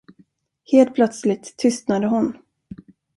[0.71, 2.37] Helt plötsligt tystnade hon.